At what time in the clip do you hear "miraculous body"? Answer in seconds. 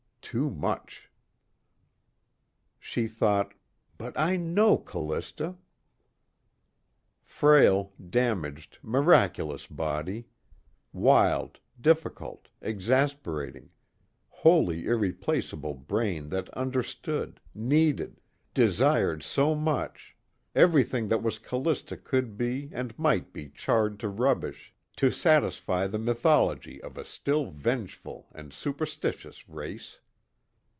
8.81-10.27